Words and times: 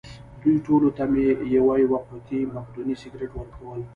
دوی 0.41 0.55
ټولو 0.67 0.89
ته 0.97 1.03
مې 1.11 1.23
یوه 1.57 1.73
یوه 1.85 1.99
قوطۍ 2.07 2.41
مقدوني 2.55 2.95
سګرېټ 3.01 3.31
ورکړل. 3.35 3.81